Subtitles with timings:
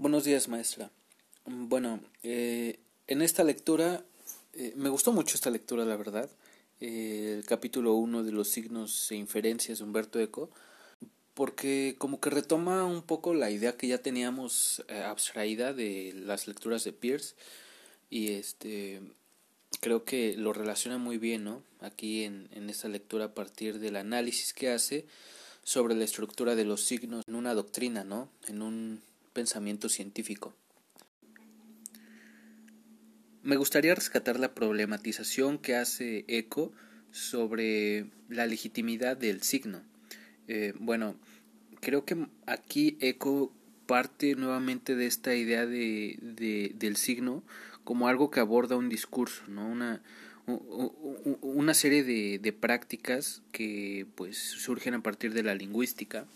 [0.00, 0.90] Buenos días, maestra.
[1.44, 4.02] Bueno, eh, en esta lectura,
[4.54, 6.30] eh, me gustó mucho esta lectura, la verdad.
[6.80, 10.48] Eh, el capítulo 1 de los signos e inferencias de Humberto Eco,
[11.34, 16.82] porque como que retoma un poco la idea que ya teníamos abstraída de las lecturas
[16.84, 17.34] de Pierce
[18.08, 19.02] y este
[19.80, 21.62] creo que lo relaciona muy bien, ¿no?
[21.80, 25.04] Aquí en, en esta lectura a partir del análisis que hace
[25.62, 28.30] sobre la estructura de los signos en una doctrina, ¿no?
[28.48, 29.02] En un
[29.32, 30.54] pensamiento científico.
[33.42, 36.72] Me gustaría rescatar la problematización que hace Eco
[37.10, 39.82] sobre la legitimidad del signo.
[40.46, 41.16] Eh, bueno,
[41.80, 43.54] creo que aquí Eco
[43.86, 47.42] parte nuevamente de esta idea de, de, del signo
[47.82, 49.66] como algo que aborda un discurso, ¿no?
[49.66, 50.02] una,
[50.46, 56.26] una serie de, de prácticas que pues surgen a partir de la lingüística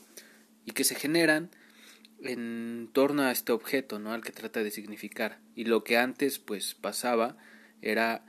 [0.64, 1.50] y que se generan
[2.24, 4.12] en torno a este objeto, ¿no?
[4.12, 5.41] Al que trata de significar.
[5.55, 7.36] Y lo que antes, pues, pasaba
[7.83, 8.25] era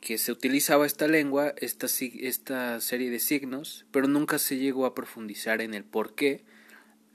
[0.00, 4.94] que se utilizaba esta lengua, esta, esta serie de signos, pero nunca se llegó a
[4.94, 6.44] profundizar en el porqué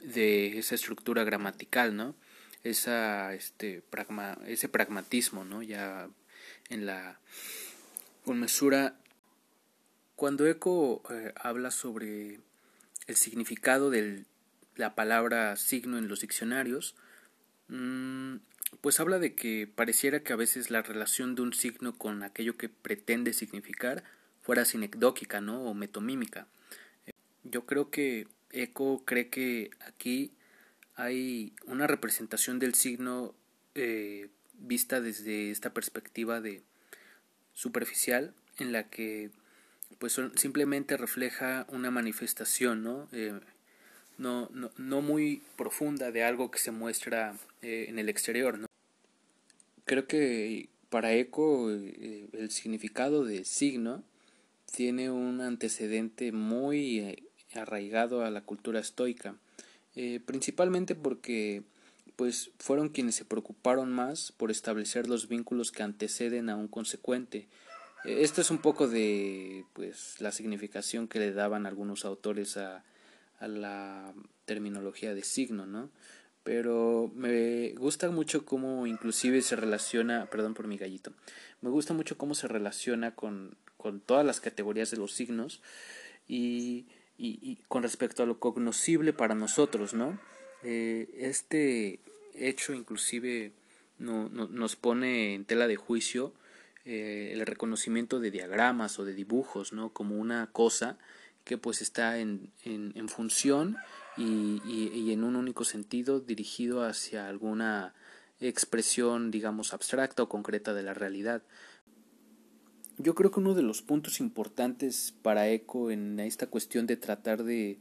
[0.03, 2.15] de esa estructura gramatical, ¿no?
[2.63, 5.61] Esa, este, pragma, ese pragmatismo, ¿no?
[5.61, 6.09] Ya
[6.69, 7.19] en la
[8.25, 8.95] mesura
[10.15, 12.39] Cuando Eco eh, habla sobre
[13.07, 14.25] el significado del
[14.79, 16.95] la palabra signo en los diccionarios,
[17.67, 18.37] mm,
[18.81, 22.57] pues habla de que pareciera que a veces la relación de un signo con aquello
[22.57, 24.03] que pretende significar
[24.41, 25.63] fuera sinecdóquica, ¿no?
[25.63, 26.47] o metomímica.
[27.43, 30.31] Yo creo que Eco cree que aquí
[30.95, 33.35] hay una representación del signo
[33.75, 36.63] eh, vista desde esta perspectiva de
[37.53, 39.31] superficial en la que
[39.97, 43.09] pues simplemente refleja una manifestación, ¿no?
[43.11, 43.39] Eh,
[44.19, 48.59] no, no, no muy profunda de algo que se muestra eh, en el exterior.
[48.59, 48.67] ¿no?
[49.85, 54.03] Creo que para Eco eh, el significado de signo
[54.71, 57.23] tiene un antecedente muy eh,
[57.55, 59.35] arraigado a la cultura estoica,
[60.25, 61.63] principalmente porque
[62.15, 67.47] pues fueron quienes se preocuparon más por establecer los vínculos que anteceden a un consecuente.
[68.05, 72.85] Esto es un poco de pues la significación que le daban algunos autores a
[73.39, 74.13] a la
[74.45, 75.89] terminología de signo, ¿no?
[76.43, 81.11] Pero me gusta mucho cómo inclusive se relaciona, perdón por mi gallito,
[81.61, 85.61] me gusta mucho cómo se relaciona con, con todas las categorías de los signos
[86.27, 90.19] y, y, con respecto a lo cognoscible para nosotros, ¿no?
[90.63, 91.99] Eh, este
[92.33, 93.51] hecho inclusive
[93.97, 96.33] no, nos pone en tela de juicio
[96.85, 99.91] eh, el reconocimiento de diagramas o de dibujos, ¿no?
[99.91, 100.97] Como una cosa
[101.49, 103.75] que pues está en, en, función
[104.17, 107.95] y, y, en un único sentido dirigido hacia alguna
[108.39, 111.41] expresión digamos abstracta o concreta de la realidad.
[112.99, 117.43] Yo creo que uno de los puntos importantes para ECO en esta cuestión de tratar
[117.43, 117.79] de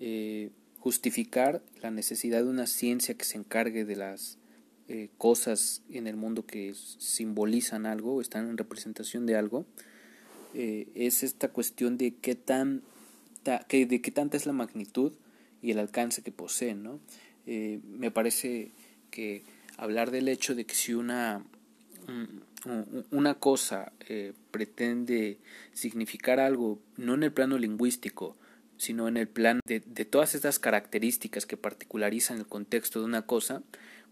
[0.00, 4.36] eh, justificar la necesidad de una ciencia que se encargue de las
[4.88, 9.64] eh, cosas en el mundo que simbolizan algo, están en representación de algo,
[10.52, 12.82] eh, es esta cuestión de qué tan
[13.68, 15.12] que, de qué tanta es la magnitud
[15.62, 16.82] y el alcance que poseen.
[16.82, 17.00] ¿no?
[17.46, 18.72] Eh, me parece
[19.10, 19.44] que
[19.76, 21.44] hablar del hecho de que si una,
[23.10, 25.38] una cosa eh, pretende
[25.72, 28.36] significar algo, no en el plano lingüístico,
[28.76, 33.22] sino en el plano de, de, todas estas características que particularizan el contexto de una
[33.22, 33.62] cosa,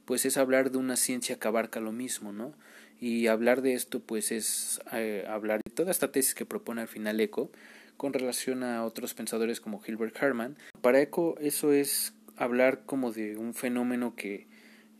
[0.07, 2.55] pues es hablar de una ciencia que abarca lo mismo, ¿no?
[3.01, 6.89] Y hablar de esto, pues es eh, hablar de toda esta tesis que propone al
[6.89, 7.51] final Eco,
[7.97, 10.57] con relación a otros pensadores como Hilbert Hermann.
[10.81, 14.47] Para Eco eso es hablar como de un fenómeno que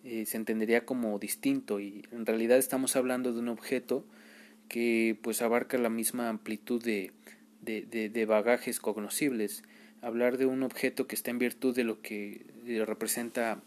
[0.05, 4.07] eh, se entendería como distinto y en realidad estamos hablando de un objeto
[4.69, 7.13] que pues abarca la misma amplitud de,
[7.61, 9.63] de, de, bagajes cognoscibles.
[10.03, 12.47] Hablar de un objeto que está en virtud de lo que
[12.87, 13.63] representa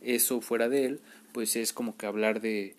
[0.00, 1.00] eso fuera de él,
[1.32, 2.76] pues es como que hablar de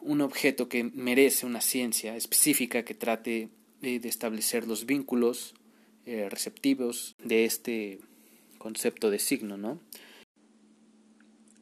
[0.00, 3.48] un objeto que merece una ciencia específica que trate
[3.80, 5.54] de establecer los vínculos
[6.06, 8.00] eh, receptivos de este
[8.58, 9.78] concepto de signo, ¿no?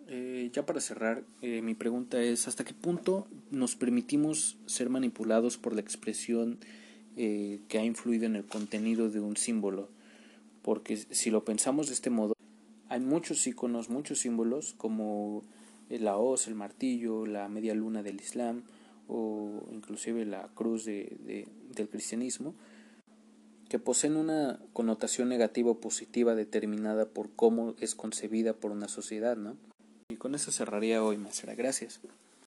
[0.06, 5.59] Eh, ya para cerrar, eh, mi pregunta es ¿hasta qué punto nos permitimos ser manipulados
[5.59, 6.59] por la expresión
[7.17, 9.88] que ha influido en el contenido de un símbolo?
[10.62, 12.32] Porque si lo pensamos de este modo,
[12.88, 15.43] hay muchos iconos, muchos símbolos como
[15.91, 18.62] la hoz, el martillo, la media luna del Islam,
[19.08, 22.55] o inclusive la cruz de, del cristianismo,
[23.69, 29.37] que poseen una connotación negativa o positiva determinada por cómo es concebida por una sociedad,
[29.37, 29.56] ¿no?
[30.10, 31.55] Y con eso cerraría hoy, maestra.
[31.55, 32.00] Gracias.